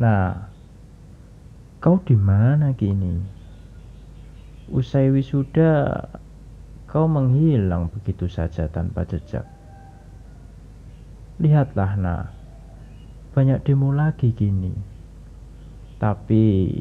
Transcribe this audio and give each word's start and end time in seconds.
Nah, 0.00 0.48
kau 1.76 2.00
di 2.00 2.16
mana 2.16 2.72
kini? 2.72 3.20
Usai 4.72 5.12
wisuda, 5.12 5.92
kau 6.88 7.04
menghilang 7.04 7.92
begitu 7.92 8.24
saja 8.24 8.64
tanpa 8.72 9.04
jejak. 9.04 9.44
Lihatlah, 11.36 12.00
nah, 12.00 12.32
banyak 13.36 13.60
demo 13.60 13.92
lagi 13.92 14.32
kini. 14.32 14.72
Tapi 16.00 16.80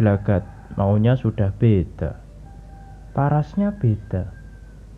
gelagat 0.00 0.40
maunya 0.80 1.20
sudah 1.20 1.52
beda. 1.52 2.24
Parasnya 3.12 3.68
beda, 3.76 4.32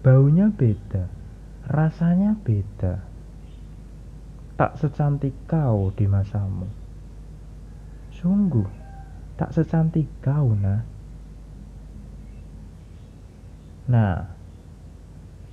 baunya 0.07 0.47
beda, 0.47 1.11
rasanya 1.67 2.39
beda. 2.39 3.03
Tak 4.55 4.79
secantik 4.79 5.35
kau 5.51 5.91
di 5.91 6.07
masamu. 6.07 6.82
Sungguh, 8.23 8.71
tak 9.35 9.51
secantik 9.51 10.07
kau, 10.23 10.55
nah. 10.55 10.87
Nah, 13.91 14.31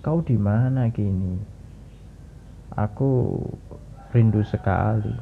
kau 0.06 0.22
di 0.22 0.38
mana 0.38 0.86
kini? 0.94 1.42
Aku 2.78 3.42
rindu 4.14 4.46
sekali. 4.46 5.18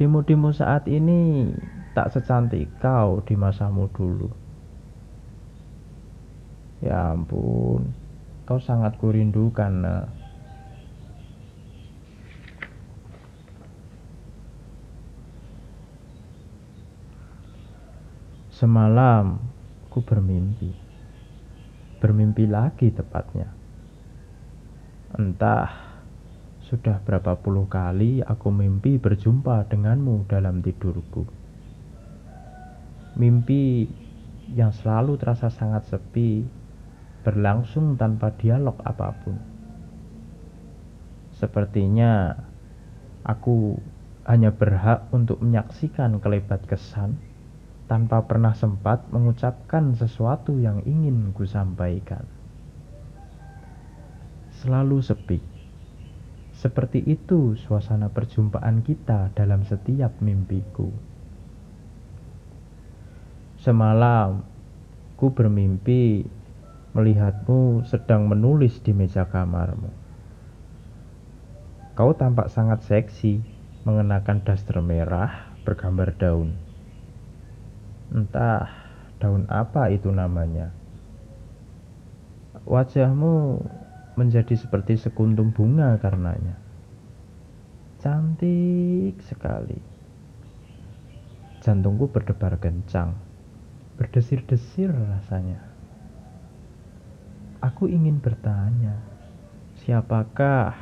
Demo-demo 0.00 0.48
saat 0.48 0.88
ini 0.88 1.52
tak 1.92 2.08
secantik 2.08 2.72
kau 2.80 3.20
di 3.20 3.36
masamu 3.36 3.84
dulu. 3.92 4.32
Ya 6.80 7.12
ampun, 7.12 7.92
kau 8.48 8.56
sangat 8.56 8.96
kurindukan. 8.96 9.72
Nah. 9.84 10.17
Semalam 18.58 19.38
ku 19.86 20.02
bermimpi. 20.02 20.74
Bermimpi 22.02 22.42
lagi 22.50 22.90
tepatnya. 22.90 23.54
Entah 25.14 25.70
sudah 26.66 26.98
berapa 27.06 27.38
puluh 27.38 27.70
kali 27.70 28.18
aku 28.18 28.50
mimpi 28.50 28.98
berjumpa 28.98 29.62
denganmu 29.70 30.26
dalam 30.26 30.58
tidurku. 30.58 31.22
Mimpi 33.14 33.86
yang 34.50 34.74
selalu 34.74 35.22
terasa 35.22 35.54
sangat 35.54 35.86
sepi, 35.86 36.42
berlangsung 37.22 37.94
tanpa 37.94 38.34
dialog 38.42 38.74
apa 38.82 39.14
pun. 39.22 39.38
Sepertinya 41.30 42.34
aku 43.22 43.78
hanya 44.26 44.50
berhak 44.50 45.06
untuk 45.14 45.38
menyaksikan 45.46 46.18
kelebat 46.18 46.66
kesan 46.66 47.27
tanpa 47.88 48.28
pernah 48.28 48.52
sempat 48.52 49.08
mengucapkan 49.08 49.96
sesuatu 49.96 50.60
yang 50.60 50.84
ingin 50.84 51.32
ku 51.32 51.48
sampaikan. 51.48 52.28
Selalu 54.60 55.00
sepi. 55.00 55.40
Seperti 56.52 57.00
itu 57.08 57.56
suasana 57.56 58.12
perjumpaan 58.12 58.84
kita 58.84 59.32
dalam 59.32 59.64
setiap 59.64 60.20
mimpiku. 60.20 60.92
Semalam, 63.58 64.44
ku 65.16 65.32
bermimpi 65.32 66.28
melihatmu 66.92 67.88
sedang 67.88 68.28
menulis 68.28 68.84
di 68.84 68.92
meja 68.92 69.24
kamarmu. 69.24 69.90
Kau 71.96 72.14
tampak 72.14 72.52
sangat 72.52 72.84
seksi, 72.86 73.42
mengenakan 73.82 74.44
daster 74.44 74.78
merah 74.84 75.50
bergambar 75.62 76.14
daun. 76.14 76.67
Entah 78.12 78.68
daun 79.18 79.44
apa 79.50 79.92
itu 79.92 80.08
namanya. 80.08 80.72
Wajahmu 82.68 83.64
menjadi 84.18 84.54
seperti 84.58 84.98
sekuntum 84.98 85.54
bunga 85.54 85.96
karenanya. 85.98 86.56
Cantik 87.98 89.18
sekali. 89.24 89.78
Jantungku 91.62 92.08
berdebar 92.08 92.56
kencang 92.62 93.28
berdesir-desir 93.98 94.94
rasanya. 94.94 95.58
Aku 97.58 97.90
ingin 97.90 98.22
bertanya, 98.22 99.02
siapakah 99.82 100.78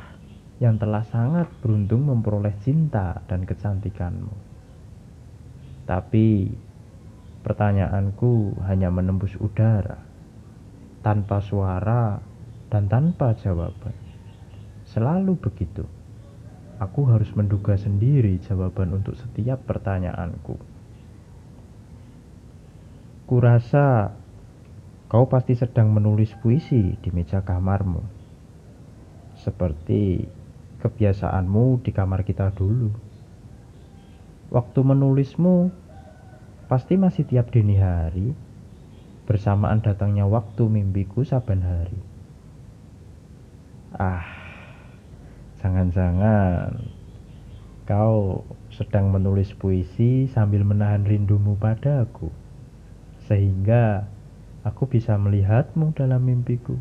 yang 0.61 0.77
telah 0.77 1.01
sangat 1.09 1.49
beruntung 1.65 2.05
memperoleh 2.05 2.53
cinta 2.61 3.25
dan 3.25 3.49
kecantikanmu? 3.49 4.29
Tapi 5.89 6.53
pertanyaanku 7.47 8.59
hanya 8.67 8.91
menembus 8.91 9.31
udara, 9.39 10.03
tanpa 10.99 11.39
suara 11.39 12.19
dan 12.67 12.91
tanpa 12.91 13.39
jawaban. 13.39 13.95
Selalu 14.91 15.39
begitu. 15.39 15.87
Aku 16.83 17.07
harus 17.07 17.31
menduga 17.39 17.79
sendiri 17.79 18.43
jawaban 18.43 18.91
untuk 18.91 19.15
setiap 19.15 19.63
pertanyaanku. 19.63 20.59
Kurasa 23.31 24.11
kau 25.07 25.31
pasti 25.31 25.55
sedang 25.55 25.95
menulis 25.95 26.35
puisi 26.43 26.99
di 26.99 27.09
meja 27.15 27.47
kamarmu. 27.47 28.03
Seperti 29.39 30.27
kebiasaanmu 30.83 31.79
di 31.79 31.95
kamar 31.95 32.27
kita 32.27 32.51
dulu. 32.51 32.91
Waktu 34.51 34.79
menulismu 34.83 35.86
pasti 36.67 36.99
masih 36.99 37.23
tiap 37.23 37.47
dini 37.51 37.79
hari 37.79 38.35
bersamaan 39.27 39.83
datangnya 39.83 40.23
waktu 40.23 40.67
mimpiku 40.71 41.23
saban 41.23 41.63
hari. 41.63 41.99
Ah, 43.95 44.23
jangan-jangan 45.59 46.91
kau 47.87 48.43
sedang 48.71 49.11
menulis 49.11 49.55
puisi 49.55 50.27
sambil 50.27 50.67
menahan 50.67 51.07
rindumu 51.07 51.55
padaku 51.55 52.31
sehingga 53.27 54.07
aku 54.63 54.87
bisa 54.91 55.15
melihatmu 55.15 55.95
dalam 55.95 56.23
mimpiku. 56.23 56.75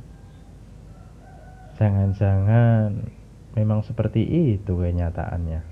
Jangan-jangan 1.78 3.10
memang 3.54 3.82
seperti 3.86 4.22
itu 4.54 4.72
kenyataannya. 4.74 5.62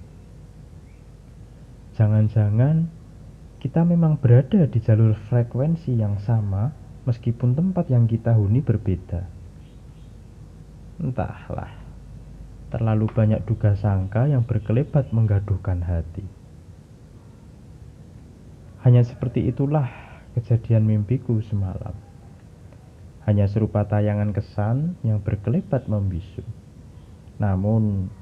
Jangan-jangan 1.95 2.91
kita 3.65 3.81
memang 3.81 4.21
berada 4.21 4.69
di 4.69 4.77
jalur 4.77 5.17
frekuensi 5.33 5.97
yang 5.97 6.21
sama 6.21 6.69
meskipun 7.09 7.57
tempat 7.57 7.89
yang 7.89 8.05
kita 8.05 8.37
huni 8.37 8.61
berbeda. 8.61 9.25
Entahlah, 11.01 11.73
terlalu 12.69 13.09
banyak 13.09 13.41
duga 13.49 13.73
sangka 13.73 14.29
yang 14.29 14.45
berkelebat 14.45 15.17
menggaduhkan 15.17 15.81
hati. 15.81 16.29
Hanya 18.85 19.01
seperti 19.01 19.49
itulah 19.49 19.89
kejadian 20.37 20.85
mimpiku 20.85 21.41
semalam. 21.41 21.97
Hanya 23.25 23.49
serupa 23.49 23.89
tayangan 23.89 24.37
kesan 24.37 25.01
yang 25.01 25.25
berkelebat 25.25 25.89
membisu. 25.89 26.45
Namun, 27.41 28.13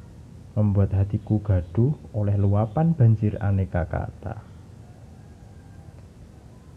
membuat 0.55 0.95
hatiku 0.95 1.43
gaduh 1.43 1.99
oleh 2.15 2.39
luapan 2.39 2.95
banjir 2.95 3.35
aneka 3.43 3.91
kata. 3.91 4.52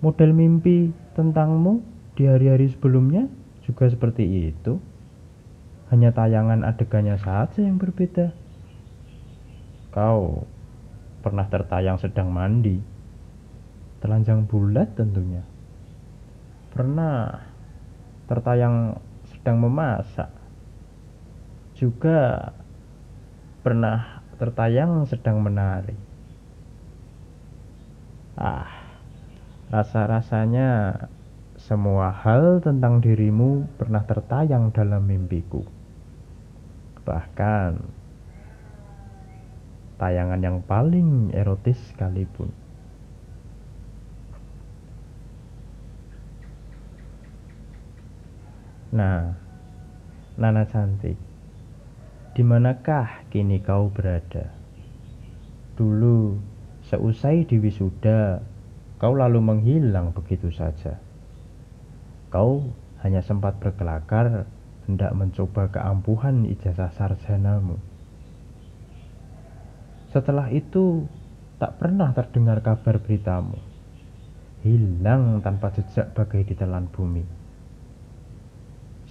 Model 0.06 0.38
mimpi 0.38 0.94
tentangmu 1.18 1.82
di 2.14 2.30
hari-hari 2.30 2.70
sebelumnya 2.70 3.26
juga 3.66 3.90
seperti 3.90 4.54
itu. 4.54 4.78
Hanya 5.90 6.14
tayangan 6.14 6.62
adegannya 6.62 7.18
saja 7.18 7.66
yang 7.66 7.82
berbeda. 7.82 8.30
Kau 9.90 10.46
pernah 11.26 11.50
tertayang 11.50 11.98
sedang 11.98 12.30
mandi 12.30 12.78
telanjang 14.06 14.46
bulat 14.46 14.94
tentunya. 14.94 15.42
Pernah 16.70 17.42
tertayang 18.30 19.02
sedang 19.34 19.58
memasak. 19.58 20.30
Juga 21.74 22.54
pernah 23.66 24.22
tertayang 24.38 25.10
sedang 25.10 25.42
menari. 25.42 25.98
Ah, 28.38 28.65
rasa-rasanya 29.76 31.04
semua 31.60 32.08
hal 32.08 32.64
tentang 32.64 33.04
dirimu 33.04 33.68
pernah 33.76 34.08
tertayang 34.08 34.72
dalam 34.72 35.04
mimpiku. 35.04 35.68
Bahkan 37.04 37.84
tayangan 40.00 40.40
yang 40.40 40.64
paling 40.64 41.36
erotis 41.36 41.76
sekalipun. 41.92 42.56
Nah, 48.96 49.36
Nana 50.40 50.64
cantik, 50.72 51.20
di 52.32 52.44
manakah 52.48 53.28
kini 53.28 53.60
kau 53.60 53.92
berada? 53.92 54.56
Dulu, 55.76 56.40
seusai 56.88 57.44
di 57.44 57.60
wisuda, 57.60 58.55
kau 58.96 59.12
lalu 59.12 59.44
menghilang 59.44 60.16
begitu 60.16 60.52
saja. 60.52 61.00
Kau 62.32 62.72
hanya 63.04 63.22
sempat 63.22 63.60
berkelakar 63.60 64.48
hendak 64.86 65.12
mencoba 65.18 65.70
keampuhan 65.74 66.46
ijazah 66.46 66.94
sarjanamu. 66.94 67.78
Setelah 70.14 70.48
itu, 70.54 71.04
tak 71.60 71.76
pernah 71.76 72.16
terdengar 72.16 72.64
kabar 72.64 73.04
beritamu. 73.04 73.60
Hilang 74.64 75.44
tanpa 75.44 75.76
jejak 75.76 76.16
bagai 76.16 76.48
ditelan 76.48 76.90
bumi. 76.90 77.24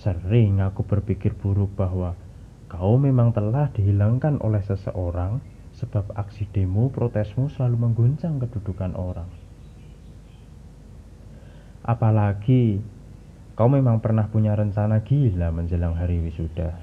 Sering 0.01 0.59
aku 0.65 0.83
berpikir 0.83 1.37
buruk 1.39 1.77
bahwa 1.79 2.19
kau 2.67 2.99
memang 2.99 3.31
telah 3.31 3.71
dihilangkan 3.71 4.43
oleh 4.43 4.61
seseorang 4.67 5.39
sebab 5.77 6.11
aksi 6.19 6.51
demo 6.51 6.91
protesmu 6.91 7.47
selalu 7.53 7.77
mengguncang 7.89 8.43
kedudukan 8.43 8.99
orang. 8.99 9.44
Apalagi 11.85 12.81
kau 13.55 13.69
memang 13.69 14.01
pernah 14.01 14.27
punya 14.27 14.57
rencana 14.57 15.05
gila 15.05 15.53
menjelang 15.53 15.95
hari 15.95 16.19
wisuda. 16.25 16.75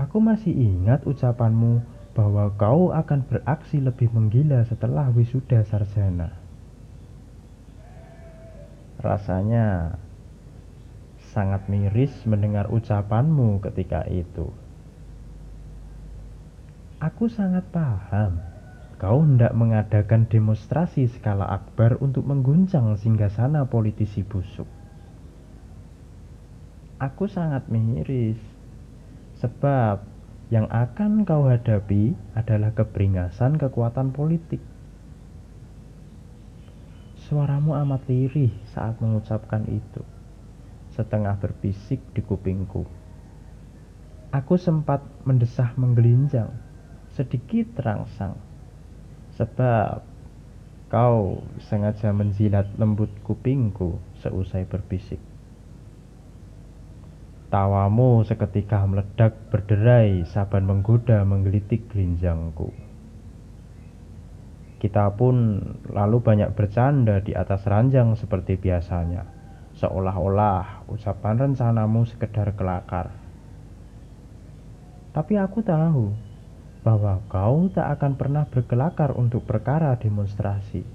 Aku 0.00 0.18
masih 0.18 0.56
ingat 0.56 1.04
ucapanmu 1.04 1.84
bahwa 2.16 2.50
kau 2.56 2.90
akan 2.90 3.22
beraksi 3.28 3.78
lebih 3.78 4.10
menggila 4.10 4.64
setelah 4.64 5.12
wisuda 5.12 5.62
sarjana. 5.62 6.34
Rasanya 8.98 9.94
sangat 11.30 11.70
miris 11.70 12.10
mendengar 12.26 12.66
ucapanmu 12.72 13.62
ketika 13.62 14.02
itu. 14.10 14.50
Aku 16.98 17.30
sangat 17.30 17.62
paham. 17.70 18.42
Kau 18.98 19.22
hendak 19.22 19.54
mengadakan 19.54 20.26
demonstrasi 20.26 21.06
skala 21.06 21.46
akbar 21.46 22.02
untuk 22.02 22.26
mengguncang 22.26 22.98
singgasana 22.98 23.70
politisi 23.70 24.26
busuk. 24.26 24.66
Aku 26.98 27.30
sangat 27.30 27.70
miris. 27.70 28.42
Sebab 29.38 30.02
yang 30.50 30.66
akan 30.66 31.22
kau 31.22 31.46
hadapi 31.46 32.18
adalah 32.34 32.74
keberingasan 32.74 33.54
kekuatan 33.54 34.10
politik. 34.10 34.58
Suaramu 37.30 37.78
amat 37.78 38.02
lirih 38.10 38.50
saat 38.74 38.98
mengucapkan 38.98 39.62
itu. 39.70 40.02
Setengah 40.90 41.38
berbisik 41.38 42.02
di 42.18 42.18
kupingku. 42.26 42.82
Aku 44.34 44.58
sempat 44.58 45.06
mendesah 45.22 45.70
menggelinjang 45.78 46.50
sedikit 47.14 47.78
terangsang 47.78 48.47
sebab 49.38 50.02
kau 50.90 51.46
sengaja 51.70 52.10
menjilat 52.10 52.66
lembut 52.74 53.08
kupingku 53.22 54.02
seusai 54.18 54.66
berbisik. 54.66 55.22
Tawamu 57.48 58.26
seketika 58.28 58.84
meledak 58.84 59.32
berderai 59.48 60.26
saban 60.28 60.68
menggoda 60.68 61.24
menggelitik 61.24 61.88
gelinjangku. 61.88 62.74
Kita 64.78 65.10
pun 65.16 65.64
lalu 65.88 66.20
banyak 66.20 66.52
bercanda 66.52 67.24
di 67.24 67.32
atas 67.32 67.64
ranjang 67.64 68.14
seperti 68.20 68.60
biasanya, 68.60 69.24
seolah-olah 69.80 70.86
ucapan 70.92 71.48
rencanamu 71.48 72.04
sekedar 72.04 72.52
kelakar. 72.52 73.10
Tapi 75.16 75.34
aku 75.40 75.64
tahu 75.64 76.27
bahwa 76.86 77.18
kau 77.26 77.66
tak 77.70 77.98
akan 77.98 78.12
pernah 78.14 78.44
berkelakar 78.46 79.14
untuk 79.18 79.44
perkara 79.44 79.94
demonstrasi. 79.98 80.86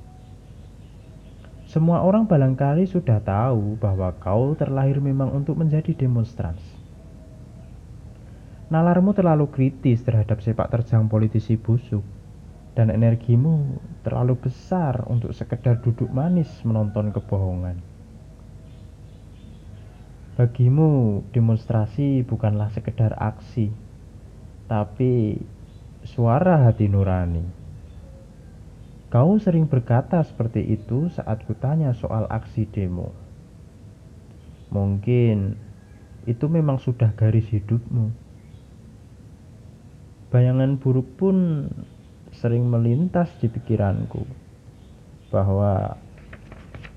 Semua 1.68 2.06
orang 2.06 2.30
barangkali 2.30 2.86
sudah 2.86 3.18
tahu 3.24 3.80
bahwa 3.82 4.14
kau 4.22 4.54
terlahir 4.54 5.02
memang 5.02 5.34
untuk 5.34 5.58
menjadi 5.58 5.96
demonstrans. 5.96 6.62
Nalarmu 8.70 9.14
terlalu 9.14 9.50
kritis 9.50 10.02
terhadap 10.02 10.42
sepak 10.42 10.70
terjang 10.70 11.06
politisi 11.06 11.58
busuk 11.58 12.02
dan 12.74 12.90
energimu 12.90 13.78
terlalu 14.02 14.38
besar 14.50 15.06
untuk 15.06 15.30
sekedar 15.34 15.78
duduk 15.82 16.10
manis 16.10 16.50
menonton 16.66 17.14
kebohongan. 17.14 17.78
Bagimu, 20.34 21.22
demonstrasi 21.30 22.26
bukanlah 22.26 22.74
sekedar 22.74 23.14
aksi, 23.14 23.70
tapi 24.66 25.38
suara 26.04 26.68
hati 26.68 26.92
nurani. 26.92 27.44
Kau 29.08 29.38
sering 29.38 29.70
berkata 29.70 30.20
seperti 30.26 30.64
itu 30.74 31.08
saat 31.14 31.46
kutanya 31.46 31.94
soal 31.94 32.26
aksi 32.28 32.66
demo. 32.66 33.14
Mungkin 34.74 35.54
itu 36.26 36.46
memang 36.50 36.82
sudah 36.82 37.14
garis 37.14 37.46
hidupmu. 37.54 38.10
Bayangan 40.34 40.82
buruk 40.82 41.14
pun 41.14 41.70
sering 42.34 42.66
melintas 42.66 43.30
di 43.38 43.54
pikiranku 43.54 44.26
bahwa 45.30 45.94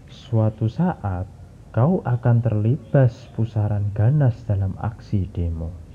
suatu 0.09 0.73
saat 0.73 1.29
kau 1.77 2.01
akan 2.01 2.41
terlibas 2.41 3.29
pusaran 3.37 3.93
ganas 3.93 4.41
dalam 4.49 4.73
aksi 4.81 5.29
demo. 5.29 5.86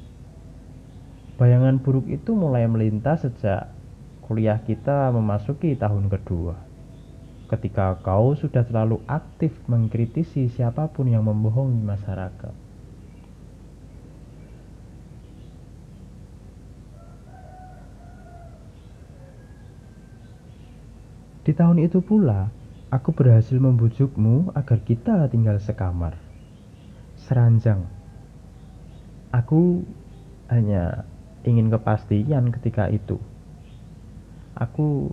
Bayangan 1.42 1.82
buruk 1.82 2.06
itu 2.06 2.38
mulai 2.38 2.70
melintas 2.70 3.26
sejak 3.26 3.74
kuliah 4.30 4.62
kita 4.62 5.10
memasuki 5.10 5.74
tahun 5.74 6.06
kedua. 6.06 6.54
Ketika 7.50 7.98
kau 8.06 8.38
sudah 8.38 8.62
terlalu 8.62 9.02
aktif 9.10 9.50
mengkritisi 9.66 10.54
siapa 10.54 10.94
pun 10.94 11.10
yang 11.10 11.26
membohongi 11.26 11.82
masyarakat. 11.82 12.54
Di 21.42 21.58
tahun 21.58 21.82
itu 21.82 22.06
pula, 22.06 22.54
aku 22.94 23.18
berhasil 23.18 23.58
membujukmu 23.58 24.54
agar 24.54 24.78
kita 24.86 25.26
tinggal 25.34 25.58
sekamar. 25.58 26.22
Seranjang. 27.18 27.90
Aku 29.34 29.82
hanya 30.46 31.10
ingin 31.48 31.74
kepastian 31.74 32.54
ketika 32.54 32.90
itu. 32.92 33.18
Aku 34.58 35.10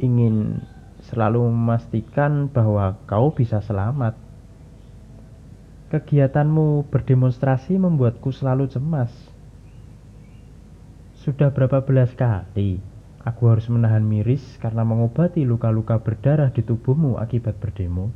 ingin 0.00 0.64
selalu 1.10 1.46
memastikan 1.50 2.50
bahwa 2.50 2.98
kau 3.06 3.34
bisa 3.34 3.62
selamat. 3.62 4.14
Kegiatanmu 5.92 6.88
berdemonstrasi 6.88 7.76
membuatku 7.76 8.32
selalu 8.32 8.70
cemas. 8.72 9.12
Sudah 11.22 11.52
berapa 11.52 11.84
belas 11.84 12.10
kali 12.16 12.82
aku 13.22 13.42
harus 13.46 13.70
menahan 13.70 14.02
miris 14.02 14.42
karena 14.58 14.82
mengobati 14.82 15.46
luka-luka 15.46 16.02
berdarah 16.02 16.50
di 16.50 16.66
tubuhmu 16.66 17.20
akibat 17.20 17.60
berdemo? 17.62 18.10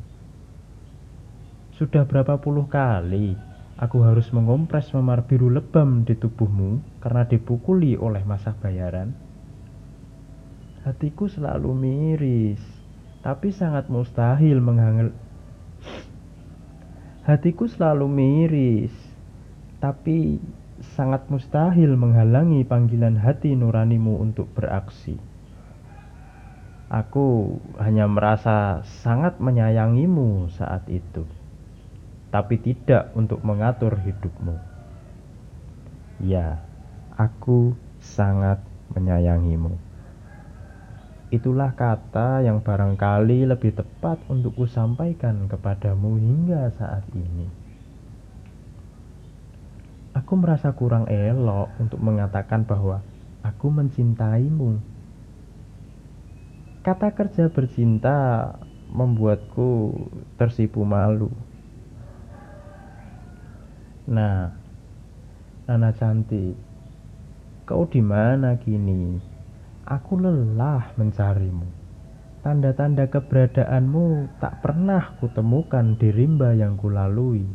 Sudah 1.76 2.08
berapa 2.08 2.40
puluh 2.40 2.66
kali 2.66 3.36
Aku 3.76 4.00
harus 4.00 4.32
mengompres 4.32 4.88
memar 4.96 5.28
biru 5.28 5.52
lebam 5.52 6.00
di 6.08 6.16
tubuhmu 6.16 6.80
karena 7.04 7.28
dipukuli 7.28 7.92
oleh 7.92 8.24
masa 8.24 8.56
bayaran. 8.56 9.12
Hatiku 10.80 11.28
selalu 11.28 11.76
miris, 11.76 12.62
tapi 13.20 13.52
sangat 13.52 13.92
mustahil 13.92 14.64
menghangel. 14.64 15.12
Hatiku 17.28 17.68
selalu 17.68 18.08
miris, 18.08 18.96
tapi 19.76 20.40
sangat 20.96 21.28
mustahil 21.28 22.00
menghalangi 22.00 22.64
panggilan 22.64 23.20
hati 23.20 23.52
nuranimu 23.52 24.24
untuk 24.24 24.48
beraksi. 24.56 25.20
Aku 26.88 27.60
hanya 27.76 28.08
merasa 28.08 28.80
sangat 29.04 29.36
menyayangimu 29.36 30.48
saat 30.48 30.88
itu 30.88 31.28
tapi 32.30 32.58
tidak 32.58 33.14
untuk 33.14 33.42
mengatur 33.46 33.96
hidupmu. 33.96 34.56
Ya, 36.22 36.64
aku 37.14 37.76
sangat 38.00 38.60
menyayangimu. 38.92 39.76
Itulah 41.26 41.74
kata 41.74 42.46
yang 42.46 42.62
barangkali 42.62 43.50
lebih 43.50 43.74
tepat 43.74 44.22
untuk 44.30 44.54
kusampaikan 44.54 45.50
kepadamu 45.50 46.14
hingga 46.16 46.70
saat 46.78 47.02
ini. 47.12 47.50
Aku 50.16 50.38
merasa 50.38 50.72
kurang 50.72 51.10
elok 51.10 51.76
untuk 51.76 52.00
mengatakan 52.00 52.64
bahwa 52.64 53.02
aku 53.42 53.68
mencintaimu. 53.68 54.80
Kata 56.86 57.12
kerja 57.12 57.50
bercinta 57.50 58.54
membuatku 58.88 59.92
tersipu 60.38 60.86
malu. 60.86 61.28
Nah, 64.06 64.54
Nana 65.66 65.90
cantik, 65.90 66.54
kau 67.66 67.90
di 67.90 67.98
mana 67.98 68.54
kini? 68.54 69.18
Aku 69.82 70.14
lelah 70.14 70.94
mencarimu. 70.94 71.66
Tanda-tanda 72.46 73.10
keberadaanmu 73.10 74.38
tak 74.38 74.62
pernah 74.62 75.18
kutemukan 75.18 75.98
di 75.98 76.14
rimba 76.14 76.54
yang 76.54 76.78
kulalui. 76.78 77.50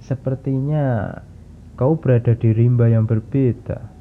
Sepertinya 0.00 1.12
kau 1.76 2.00
berada 2.00 2.32
di 2.32 2.56
rimba 2.56 2.88
yang 2.88 3.04
berbeda. 3.04 3.92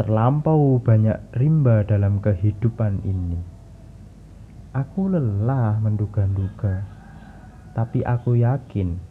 Terlampau 0.00 0.80
banyak 0.80 1.36
rimba 1.36 1.84
dalam 1.84 2.24
kehidupan 2.24 3.04
ini. 3.04 3.36
Aku 4.72 5.12
lelah 5.12 5.76
menduga-duga, 5.76 6.88
tapi 7.76 8.00
aku 8.00 8.40
yakin 8.40 9.05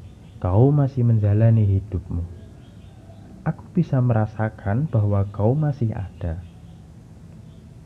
kau 0.46 0.70
masih 0.70 1.02
menjalani 1.02 1.66
hidupmu. 1.66 2.22
Aku 3.50 3.66
bisa 3.74 3.98
merasakan 3.98 4.86
bahwa 4.86 5.26
kau 5.34 5.58
masih 5.58 5.90
ada 5.90 6.38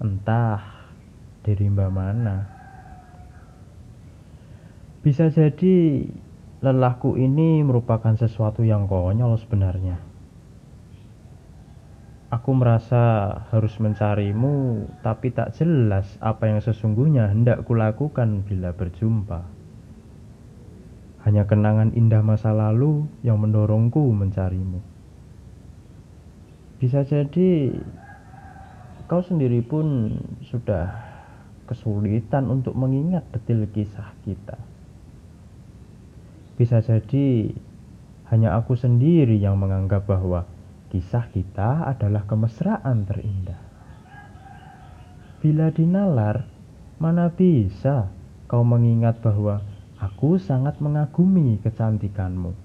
entah 0.03 0.91
di 1.39 1.55
rimba 1.55 1.87
mana. 1.87 2.51
Bisa 4.99 5.31
jadi 5.31 6.03
lelahku 6.59 7.15
ini 7.15 7.63
merupakan 7.63 8.19
sesuatu 8.19 8.67
yang 8.67 8.91
konyol 8.91 9.39
sebenarnya. 9.39 9.95
Aku 12.27 12.51
merasa 12.59 13.39
harus 13.55 13.71
mencarimu, 13.79 14.83
tapi 14.99 15.31
tak 15.31 15.55
jelas 15.55 16.11
apa 16.19 16.51
yang 16.51 16.59
sesungguhnya 16.59 17.31
hendak 17.31 17.63
kulakukan 17.63 18.43
bila 18.43 18.75
berjumpa. 18.75 19.58
Hanya 21.27 21.43
kenangan 21.47 21.91
indah 21.95 22.23
masa 22.23 22.55
lalu 22.55 23.07
yang 23.25 23.39
mendorongku 23.43 24.11
mencarimu. 24.15 24.79
Bisa 26.79 27.03
jadi 27.03 27.75
Kau 29.09 29.25
sendiri 29.25 29.65
pun 29.65 30.13
sudah 30.45 30.93
kesulitan 31.65 32.45
untuk 32.45 32.77
mengingat 32.77 33.25
detil 33.33 33.65
kisah 33.73 34.13
kita. 34.21 34.53
Bisa 36.53 36.77
jadi 36.85 37.49
hanya 38.29 38.53
aku 38.53 38.77
sendiri 38.77 39.33
yang 39.41 39.57
menganggap 39.57 40.05
bahwa 40.05 40.45
kisah 40.93 41.25
kita 41.33 41.89
adalah 41.89 42.29
kemesraan 42.29 43.09
terindah. 43.09 43.57
Bila 45.41 45.73
dinalar, 45.73 46.45
mana 47.01 47.33
bisa 47.33 48.13
kau 48.45 48.61
mengingat 48.61 49.25
bahwa 49.25 49.65
aku 49.99 50.39
sangat 50.39 50.79
mengagumi 50.79 51.59
kecantikanmu 51.59 52.55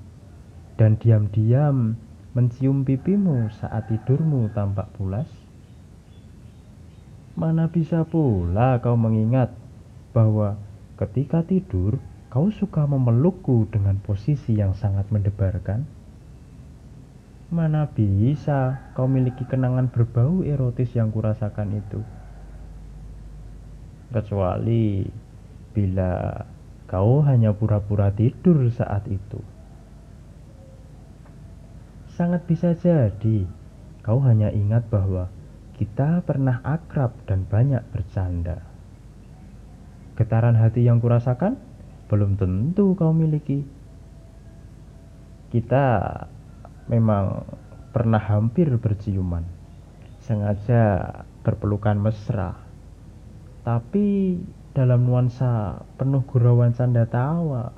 dan 0.79 0.95
diam-diam 1.03 1.99
mencium 2.35 2.87
pipimu 2.87 3.51
saat 3.51 3.91
tidurmu 3.91 4.51
tampak 4.55 4.91
pulas? 4.95 5.27
Mana 7.35 7.67
bisa 7.67 8.07
pula 8.07 8.79
kau 8.79 8.95
mengingat 8.95 9.51
bahwa 10.15 10.55
ketika 10.95 11.43
tidur 11.43 11.99
kau 12.31 12.51
suka 12.55 12.87
memelukku 12.87 13.67
dengan 13.71 13.99
posisi 13.99 14.55
yang 14.55 14.75
sangat 14.79 15.11
mendebarkan? 15.11 15.83
Mana 17.51 17.91
bisa 17.91 18.83
kau 18.95 19.11
miliki 19.11 19.47
kenangan 19.47 19.91
berbau 19.91 20.47
erotis 20.47 20.95
yang 20.95 21.11
kurasakan 21.11 21.79
itu? 21.79 22.03
Kecuali 24.15 25.07
bila 25.75 26.39
kau 26.85 27.25
hanya 27.25 27.57
pura-pura 27.57 28.13
tidur 28.13 28.69
saat 28.69 29.09
itu. 29.09 29.41
Sangat 32.15 32.47
bisa 32.47 32.77
jadi 32.79 33.49
kau 34.05 34.21
hanya 34.23 34.53
ingat 34.53 34.87
bahwa 34.93 35.33
kita 35.75 36.23
pernah 36.23 36.63
akrab 36.63 37.17
dan 37.27 37.43
banyak 37.49 37.83
bercanda. 37.91 38.63
Getaran 40.15 40.55
hati 40.55 40.87
yang 40.87 41.03
kurasakan 41.03 41.59
belum 42.07 42.39
tentu 42.39 42.95
kau 42.95 43.11
miliki. 43.11 43.67
Kita 45.51 46.07
memang 46.87 47.43
pernah 47.91 48.23
hampir 48.23 48.71
berciuman, 48.79 49.43
sengaja 50.23 51.11
berpelukan 51.43 51.99
mesra, 51.99 52.55
tapi 53.63 54.39
dalam 54.75 55.07
nuansa 55.07 55.87
penuh 55.95 56.27
gurauan 56.27 56.75
canda 56.75 57.07
tawa. 57.07 57.71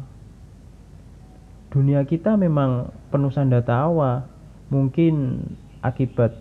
Dunia 1.69 2.09
kita 2.09 2.41
memang 2.41 2.89
penuh 3.13 3.29
canda 3.29 3.61
tawa, 3.61 4.25
mungkin 4.73 5.45
akibat 5.85 6.41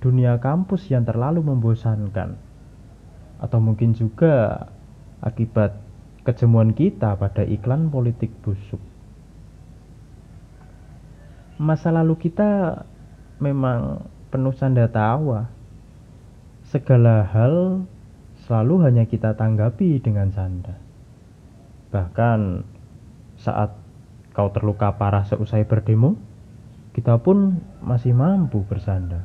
dunia 0.00 0.40
kampus 0.40 0.88
yang 0.88 1.04
terlalu 1.04 1.44
membosankan, 1.44 2.40
atau 3.44 3.58
mungkin 3.60 3.92
juga 3.92 4.66
akibat 5.20 5.76
kejemuan 6.24 6.72
kita 6.72 7.20
pada 7.20 7.44
iklan 7.44 7.92
politik 7.92 8.32
busuk. 8.40 8.80
Masa 11.60 11.92
lalu 11.92 12.16
kita 12.16 12.82
memang 13.36 14.08
penuh 14.32 14.56
canda 14.56 14.88
tawa. 14.88 15.52
Segala 16.64 17.26
hal 17.26 17.84
selalu 18.50 18.82
hanya 18.82 19.06
kita 19.06 19.38
tanggapi 19.38 20.02
dengan 20.02 20.34
canda. 20.34 20.74
Bahkan 21.94 22.66
saat 23.38 23.78
kau 24.34 24.50
terluka 24.50 24.90
parah 24.98 25.22
seusai 25.22 25.70
berdemo, 25.70 26.18
kita 26.90 27.22
pun 27.22 27.62
masih 27.78 28.10
mampu 28.10 28.66
bersandar. 28.66 29.22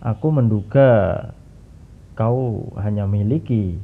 Aku 0.00 0.32
menduga 0.32 1.20
kau 2.16 2.72
hanya 2.80 3.04
miliki 3.04 3.76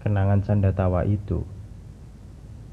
kenangan 0.00 0.40
canda 0.40 0.72
tawa 0.72 1.04
itu. 1.04 1.44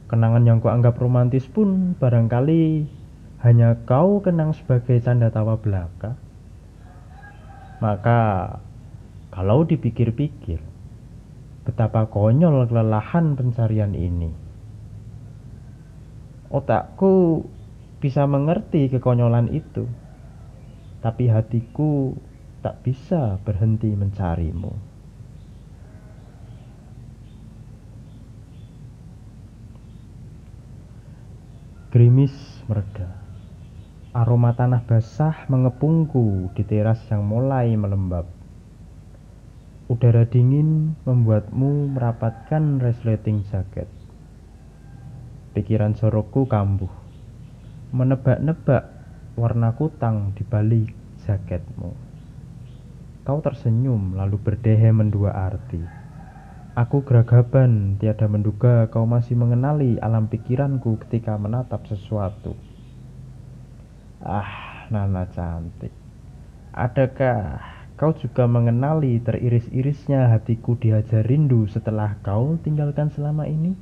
Kenangan 0.08 0.48
yang 0.48 0.64
kuanggap 0.64 0.96
romantis 1.04 1.44
pun 1.52 2.00
barangkali 2.00 2.88
hanya 3.44 3.76
kau 3.84 4.24
kenang 4.24 4.56
sebagai 4.56 5.04
canda 5.04 5.28
tawa 5.36 5.60
belaka. 5.60 6.16
Maka 7.84 8.20
kalau 9.40 9.64
dipikir-pikir, 9.64 10.60
betapa 11.64 12.12
konyol 12.12 12.68
kelelahan 12.68 13.40
pencarian 13.40 13.96
ini. 13.96 14.36
Otakku 16.52 17.48
bisa 18.04 18.28
mengerti 18.28 18.92
kekonyolan 18.92 19.48
itu, 19.56 19.88
tapi 21.00 21.32
hatiku 21.32 22.20
tak 22.60 22.84
bisa 22.84 23.40
berhenti 23.48 23.96
mencarimu. 23.96 24.76
Gerimis 31.96 32.36
mereda. 32.68 33.08
Aroma 34.12 34.52
tanah 34.52 34.84
basah 34.84 35.48
mengepungku 35.48 36.52
di 36.60 36.68
teras 36.68 37.00
yang 37.08 37.24
mulai 37.24 37.72
melembab. 37.80 38.39
Udara 39.90 40.22
dingin 40.22 40.94
membuatmu 41.02 41.98
merapatkan 41.98 42.78
resleting 42.78 43.42
jaket. 43.50 43.90
Pikiran 45.58 45.98
sorokku 45.98 46.46
kambuh, 46.46 46.94
menebak-nebak 47.90 48.86
warna 49.34 49.74
kutang 49.74 50.38
di 50.38 50.46
balik 50.46 50.94
jaketmu. 51.26 51.98
Kau 53.26 53.42
tersenyum 53.42 54.14
lalu 54.14 54.38
berdehe 54.38 54.94
mendua 54.94 55.34
arti. 55.34 55.82
Aku 56.78 57.02
geragaban, 57.02 57.98
tiada 57.98 58.30
menduga 58.30 58.94
kau 58.94 59.10
masih 59.10 59.34
mengenali 59.42 59.98
alam 60.06 60.30
pikiranku 60.30 61.02
ketika 61.02 61.34
menatap 61.42 61.90
sesuatu. 61.90 62.54
Ah, 64.22 64.86
Nana 64.94 65.26
cantik. 65.34 65.90
Adakah 66.78 67.79
kau 68.00 68.16
juga 68.16 68.48
mengenali 68.48 69.20
teriris-irisnya 69.20 70.32
hatiku 70.32 70.80
dihajar 70.80 71.28
rindu 71.28 71.68
setelah 71.68 72.16
kau 72.24 72.56
tinggalkan 72.64 73.12
selama 73.12 73.44
ini? 73.44 73.76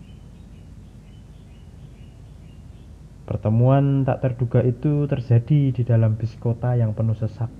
Pertemuan 3.29 4.01
tak 4.01 4.25
terduga 4.25 4.65
itu 4.65 5.05
terjadi 5.05 5.69
di 5.69 5.83
dalam 5.85 6.17
bis 6.17 6.33
kota 6.41 6.73
yang 6.73 6.97
penuh 6.97 7.13
sesak 7.13 7.53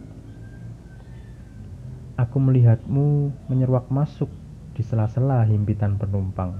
Aku 2.18 2.42
melihatmu 2.42 3.30
menyeruak 3.46 3.94
masuk 3.94 4.34
di 4.74 4.82
sela-sela 4.82 5.46
himpitan 5.46 6.02
penumpang. 6.02 6.58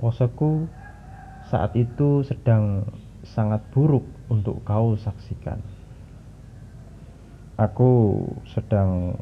Poseku 0.00 0.64
saat 1.52 1.76
itu 1.76 2.24
sedang 2.24 2.88
sangat 3.28 3.60
buruk 3.68 4.08
untuk 4.32 4.64
kau 4.64 4.96
saksikan. 4.96 5.60
Aku 7.58 8.22
sedang 8.54 9.18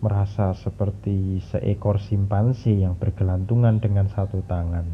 merasa 0.00 0.56
seperti 0.56 1.44
seekor 1.52 2.00
simpanse 2.00 2.72
yang 2.72 2.96
bergelantungan 2.96 3.84
dengan 3.84 4.08
satu 4.08 4.40
tangan. 4.48 4.88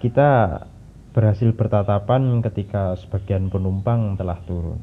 Kita 0.00 0.64
berhasil 1.12 1.52
bertatapan 1.52 2.40
ketika 2.40 2.96
sebagian 2.96 3.52
penumpang 3.52 4.16
telah 4.16 4.40
turun. 4.48 4.80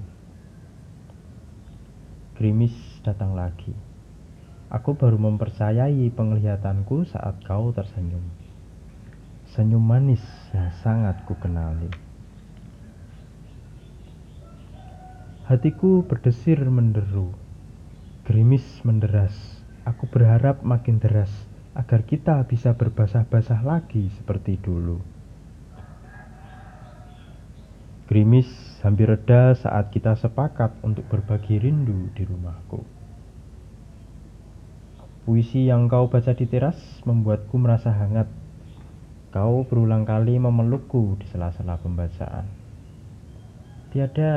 Gerimis 2.38 2.78
datang 3.02 3.34
lagi. 3.34 3.74
Aku 4.70 4.94
baru 4.94 5.18
mempercayai 5.18 6.06
penglihatanku 6.14 7.10
saat 7.10 7.42
kau 7.50 7.74
tersenyum. 7.74 8.30
Senyum 9.58 9.82
manis 9.82 10.22
yang 10.54 10.70
sangat 10.86 11.26
ku 11.26 11.34
kenali. 11.42 12.05
Hatiku 15.46 16.02
berdesir 16.02 16.58
menderu. 16.58 17.30
Gerimis 18.26 18.66
menderas. 18.82 19.62
Aku 19.86 20.10
berharap 20.10 20.66
makin 20.66 20.98
deras 20.98 21.30
agar 21.78 22.02
kita 22.02 22.42
bisa 22.50 22.74
berbasah-basah 22.74 23.62
lagi 23.62 24.10
seperti 24.18 24.58
dulu. 24.58 24.98
Gerimis 28.10 28.50
hampir 28.82 29.06
reda 29.06 29.54
saat 29.54 29.94
kita 29.94 30.18
sepakat 30.18 30.82
untuk 30.82 31.06
berbagi 31.14 31.62
rindu 31.62 32.10
di 32.18 32.26
rumahku. 32.26 32.82
Puisi 35.30 35.70
yang 35.70 35.86
kau 35.86 36.10
baca 36.10 36.34
di 36.34 36.50
teras 36.50 36.82
membuatku 37.06 37.54
merasa 37.62 37.94
hangat. 37.94 38.26
Kau 39.30 39.62
berulang 39.62 40.10
kali 40.10 40.42
memelukku 40.42 41.22
di 41.22 41.30
sela-sela 41.30 41.78
pembacaan. 41.78 42.50
Tiada 43.94 44.34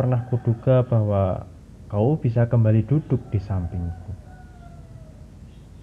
pernah 0.00 0.24
kuduga 0.32 0.80
bahwa 0.88 1.44
kau 1.92 2.16
bisa 2.16 2.48
kembali 2.48 2.88
duduk 2.88 3.20
di 3.28 3.36
sampingku. 3.36 4.16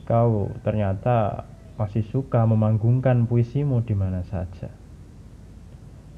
Kau 0.09 0.49
ternyata 0.65 1.45
masih 1.77 2.01
suka 2.01 2.41
memanggungkan 2.49 3.29
puisimu 3.29 3.85
di 3.85 3.93
mana 3.93 4.25
saja. 4.25 4.73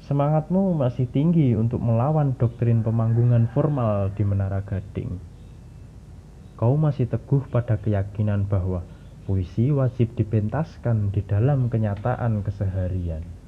Semangatmu 0.08 0.80
masih 0.80 1.12
tinggi 1.12 1.52
untuk 1.52 1.84
melawan 1.84 2.32
doktrin 2.40 2.80
pemanggungan 2.80 3.52
formal 3.52 4.08
di 4.16 4.24
Menara 4.24 4.64
Gading. 4.64 5.20
Kau 6.56 6.80
masih 6.80 7.04
teguh 7.04 7.44
pada 7.52 7.76
keyakinan 7.76 8.48
bahwa 8.48 8.80
puisi 9.28 9.68
wajib 9.68 10.16
dipentaskan 10.16 11.12
di 11.12 11.20
dalam 11.20 11.68
kenyataan 11.68 12.40
keseharian. 12.40 13.39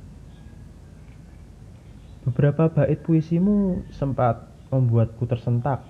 Beberapa 2.23 2.71
bait 2.71 3.03
puisimu 3.03 3.83
sempat 3.91 4.47
membuatku 4.71 5.27
tersentak, 5.27 5.83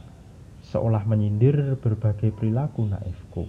seolah 0.65 1.05
menyindir 1.05 1.77
berbagai 1.77 2.33
perilaku 2.33 2.89
naifku. 2.89 3.49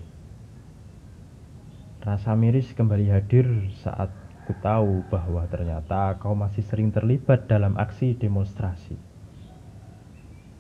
Rasa 2.03 2.35
miris 2.35 2.75
kembali 2.75 3.07
hadir 3.07 3.47
saat 3.79 4.11
Ku 4.43 4.51
tahu 4.59 5.07
bahwa 5.07 5.47
ternyata 5.47 6.19
kau 6.19 6.35
masih 6.35 6.67
sering 6.67 6.91
terlibat 6.91 7.47
dalam 7.47 7.79
aksi 7.79 8.19
demonstrasi. 8.19 8.99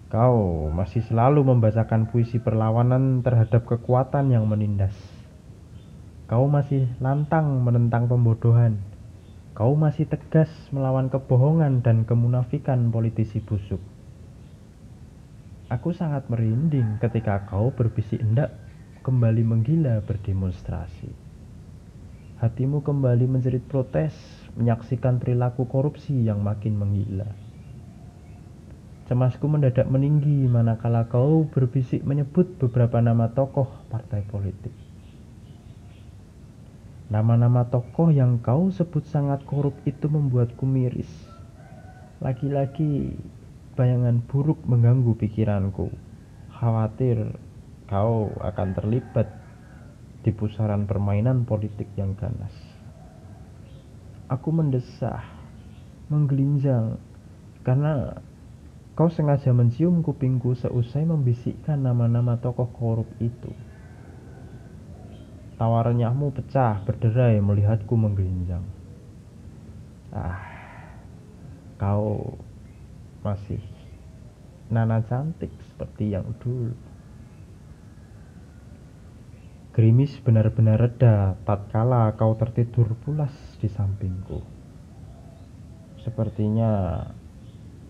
Kau 0.07 0.71
masih 0.71 1.03
selalu 1.03 1.43
membacakan 1.43 2.07
puisi 2.07 2.39
perlawanan 2.39 3.19
terhadap 3.27 3.67
kekuatan 3.67 4.31
yang 4.31 4.47
menindas. 4.47 4.95
Kau 6.31 6.47
masih 6.47 6.87
lantang 7.03 7.59
menentang 7.59 8.07
pembodohan. 8.07 8.79
Kau 9.53 9.77
masih 9.77 10.09
tegas 10.09 10.49
melawan 10.73 11.13
kebohongan 11.13 11.85
dan 11.85 12.09
kemunafikan 12.09 12.89
politisi 12.89 13.37
busuk. 13.37 13.77
Aku 15.69 15.93
sangat 15.93 16.25
merinding 16.25 16.97
ketika 16.97 17.45
kau 17.45 17.69
berbisik 17.69 18.17
hendak 18.17 18.49
kembali 19.05 19.45
menggila 19.45 20.01
berdemonstrasi. 20.09 21.13
Hatimu 22.41 22.81
kembali 22.81 23.29
menjerit 23.29 23.61
protes, 23.69 24.17
menyaksikan 24.57 25.21
perilaku 25.21 25.69
korupsi 25.69 26.25
yang 26.25 26.41
makin 26.41 26.73
menggila. 26.73 27.29
Cemasku 29.05 29.45
mendadak 29.45 29.85
meninggi 29.85 30.49
manakala 30.49 31.05
kau 31.05 31.45
berbisik 31.45 32.01
menyebut 32.01 32.57
beberapa 32.57 32.97
nama 33.05 33.29
tokoh 33.29 33.69
partai 33.93 34.25
politik. 34.25 34.92
Nama-nama 37.11 37.67
tokoh 37.67 38.15
yang 38.15 38.39
kau 38.39 38.71
sebut 38.71 39.03
sangat 39.03 39.43
korup 39.43 39.75
itu 39.83 40.07
membuatku 40.07 40.63
miris. 40.63 41.09
Lagi-lagi 42.23 43.19
bayangan 43.75 44.23
buruk 44.23 44.63
mengganggu 44.63 45.11
pikiranku. 45.19 45.91
Khawatir 46.53 47.35
kau 47.91 48.31
akan 48.39 48.69
terlibat 48.71 49.27
di 50.23 50.31
pusaran 50.31 50.87
permainan 50.87 51.43
politik 51.43 51.91
yang 51.99 52.15
ganas. 52.15 52.55
Aku 54.31 54.55
mendesah, 54.55 55.19
menggelinjang, 56.07 56.95
karena 57.67 58.23
kau 58.95 59.11
sengaja 59.11 59.51
mencium 59.51 59.99
kupingku 59.99 60.55
seusai 60.55 61.03
membisikkan 61.03 61.83
nama-nama 61.83 62.39
tokoh 62.39 62.71
korup 62.71 63.09
itu. 63.19 63.51
Tawarannyahmu 65.63 66.35
pecah 66.35 66.83
berderai 66.83 67.39
melihatku 67.39 67.95
menggelinjang. 67.95 68.67
Ah, 70.11 70.43
kau 71.79 72.35
masih 73.23 73.63
nana 74.67 74.99
cantik 75.07 75.55
seperti 75.71 76.11
yang 76.11 76.35
dulu. 76.43 76.75
Gerimis 79.71 80.19
benar-benar 80.19 80.83
reda 80.83 81.39
tatkala 81.47 82.11
kau 82.19 82.35
tertidur 82.35 82.99
pulas 82.99 83.31
di 83.63 83.71
sampingku. 83.71 84.43
Sepertinya 86.03 87.07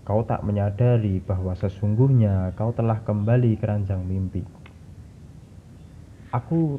kau 0.06 0.22
tak 0.22 0.46
menyadari 0.46 1.26
bahwa 1.26 1.58
sesungguhnya 1.58 2.54
kau 2.54 2.70
telah 2.70 3.02
kembali 3.02 3.58
ke 3.58 3.66
ranjang 3.66 4.06
mimpi. 4.06 4.46
Aku 6.30 6.78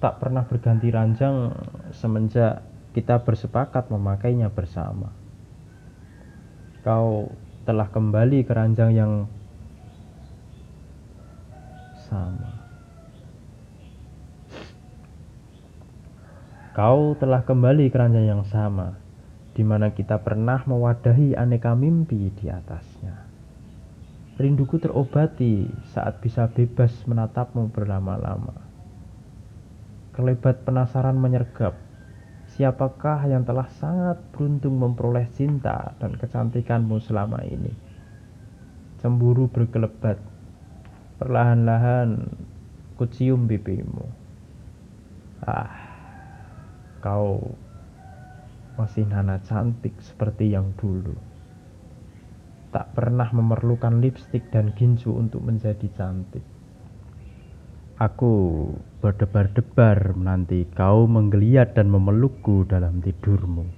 tak 0.00 0.16
pernah 0.16 0.48
berganti 0.48 0.88
ranjang 0.88 1.52
semenjak 1.92 2.64
kita 2.96 3.20
bersepakat 3.22 3.92
memakainya 3.92 4.48
bersama. 4.48 5.12
Kau 6.80 7.28
telah 7.68 7.92
kembali 7.92 8.48
ke 8.48 8.52
ranjang 8.56 8.90
yang 8.96 9.12
sama. 12.08 12.50
Kau 16.72 17.12
telah 17.20 17.44
kembali 17.44 17.92
ke 17.92 17.96
ranjang 18.00 18.24
yang 18.24 18.42
sama, 18.48 18.96
di 19.52 19.60
mana 19.60 19.92
kita 19.92 20.16
pernah 20.24 20.64
mewadahi 20.64 21.36
aneka 21.36 21.76
mimpi 21.76 22.32
di 22.32 22.48
atasnya. 22.48 23.28
Rinduku 24.40 24.80
terobati 24.80 25.68
saat 25.92 26.24
bisa 26.24 26.48
bebas 26.48 27.04
menatapmu 27.04 27.68
berlama-lama. 27.68 28.69
Kelebat 30.10 30.66
penasaran 30.66 31.14
menyergap, 31.14 31.78
siapakah 32.50 33.30
yang 33.30 33.46
telah 33.46 33.70
sangat 33.78 34.18
beruntung 34.34 34.74
memperoleh 34.74 35.30
cinta 35.30 35.94
dan 36.02 36.18
kecantikanmu 36.18 36.98
selama 36.98 37.38
ini. 37.46 37.70
Cemburu 38.98 39.46
berkelebat, 39.46 40.18
perlahan-lahan 41.22 42.26
kucium 42.98 43.46
pipimu. 43.46 44.04
Ah, 45.46 45.72
kau 47.00 47.56
masih 48.76 49.08
nana 49.08 49.40
cantik 49.46 49.96
seperti 50.04 50.52
yang 50.52 50.74
dulu. 50.76 51.16
Tak 52.74 52.92
pernah 52.98 53.30
memerlukan 53.32 54.04
lipstik 54.04 54.52
dan 54.52 54.76
gincu 54.76 55.14
untuk 55.14 55.40
menjadi 55.40 55.88
cantik. 55.96 56.59
Aku 58.00 58.64
berdebar-debar 59.04 60.16
menanti 60.16 60.64
kau 60.72 61.04
menggeliat 61.04 61.76
dan 61.76 61.92
memelukku 61.92 62.64
dalam 62.64 63.04
tidurmu. 63.04 63.68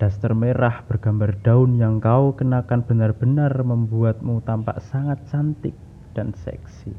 Daster 0.00 0.32
merah 0.32 0.80
bergambar 0.88 1.36
daun 1.44 1.76
yang 1.76 2.00
kau 2.00 2.32
kenakan 2.32 2.88
benar-benar 2.88 3.52
membuatmu 3.52 4.40
tampak 4.48 4.80
sangat 4.80 5.20
cantik 5.28 5.76
dan 6.16 6.32
seksi. 6.40 6.96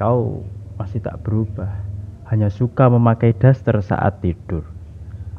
Kau 0.00 0.40
masih 0.80 1.04
tak 1.04 1.20
berubah 1.20 1.84
hanya 2.32 2.48
suka 2.48 2.88
memakai 2.88 3.36
daster 3.36 3.76
saat 3.84 4.24
tidur. 4.24 4.64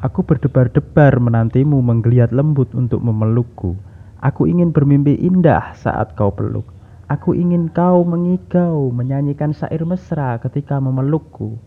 Aku 0.06 0.22
berdebar-debar 0.22 1.18
menantimu 1.18 1.82
menggeliat 1.82 2.30
lembut 2.30 2.70
untuk 2.78 3.02
memelukku. 3.02 3.82
Aku 4.22 4.46
ingin 4.46 4.70
bermimpi 4.70 5.18
indah 5.18 5.74
saat 5.74 6.14
kau 6.14 6.30
peluk. 6.30 6.75
Aku 7.06 7.38
ingin 7.38 7.70
kau 7.70 8.02
mengigau, 8.02 8.90
menyanyikan 8.90 9.54
syair 9.54 9.86
mesra 9.86 10.42
ketika 10.42 10.82
memelukku. 10.82 11.62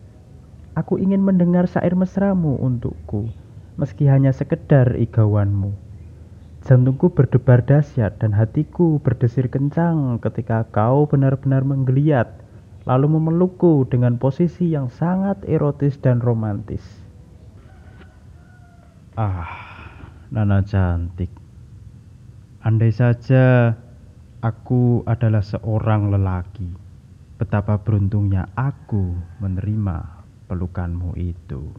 Aku 0.75 0.99
ingin 0.99 1.23
mendengar 1.23 1.71
syair 1.71 1.95
mesramu 1.95 2.59
untukku, 2.59 3.31
meski 3.79 4.11
hanya 4.11 4.35
sekedar 4.35 4.99
igauanmu. 4.99 5.71
Jantungku 6.67 7.15
berdebar 7.15 7.63
dahsyat 7.63 8.19
dan 8.19 8.35
hatiku 8.35 8.99
berdesir 8.99 9.47
kencang 9.47 10.19
ketika 10.19 10.67
kau 10.75 11.07
benar-benar 11.07 11.63
menggeliat 11.63 12.43
lalu 12.83 13.07
memelukku 13.21 13.87
dengan 13.87 14.19
posisi 14.19 14.75
yang 14.75 14.91
sangat 14.91 15.39
erotis 15.47 16.03
dan 16.03 16.19
romantis. 16.19 16.83
Ah, 19.15 19.55
Nana 20.35 20.67
cantik. 20.67 21.31
Andai 22.59 22.91
saja 22.91 23.77
Aku 24.39 25.03
adalah 25.03 25.43
seorang 25.43 26.15
lelaki. 26.15 26.71
Betapa 27.43 27.83
beruntungnya 27.83 28.47
aku 28.55 29.19
menerima 29.43 30.23
pelukanmu 30.47 31.19
itu. 31.19 31.75